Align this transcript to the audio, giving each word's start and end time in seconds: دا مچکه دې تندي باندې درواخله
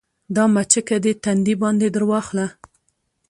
دا 0.35 0.43
مچکه 0.53 0.97
دې 1.03 1.13
تندي 1.23 1.55
باندې 1.61 1.87
درواخله 1.95 2.47